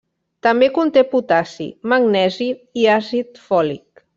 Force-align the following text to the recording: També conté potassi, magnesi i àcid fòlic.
També 0.45 0.69
conté 0.77 1.03
potassi, 1.11 1.67
magnesi 1.93 2.51
i 2.85 2.89
àcid 2.95 3.45
fòlic. 3.51 4.07